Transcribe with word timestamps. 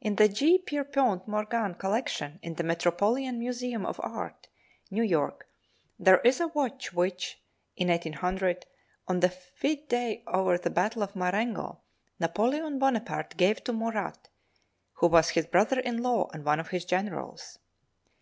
In 0.00 0.16
the 0.16 0.26
J. 0.26 0.56
Pierpont 0.56 1.28
Morgan 1.28 1.74
collection 1.74 2.38
in 2.42 2.54
the 2.54 2.62
Metropolitan 2.64 3.38
Museum 3.38 3.84
of 3.84 4.00
Art, 4.02 4.48
New 4.90 5.02
York, 5.02 5.48
there 5.98 6.16
is 6.20 6.40
a 6.40 6.48
watch 6.48 6.94
which, 6.94 7.38
in 7.76 7.88
1800, 7.88 8.64
on 9.06 9.20
the 9.20 9.28
fete 9.28 9.90
day 9.90 10.24
after 10.26 10.56
the 10.56 10.70
battle 10.70 11.02
of 11.02 11.14
Marengo, 11.14 11.82
Napoleon 12.18 12.78
Bonaparte 12.78 13.36
gave 13.36 13.62
to 13.64 13.74
Murat, 13.74 14.30
who 14.94 15.08
was 15.08 15.28
his 15.28 15.44
brother 15.46 15.78
in 15.80 16.02
law 16.02 16.30
and 16.32 16.42
one 16.46 16.58
of 16.58 16.68
his 16.68 16.86
generals. 16.86 17.58